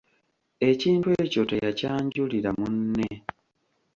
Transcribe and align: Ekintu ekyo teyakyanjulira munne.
Ekintu 0.69 1.07
ekyo 1.23 1.41
teyakyanjulira 1.49 2.49
munne. 2.59 3.09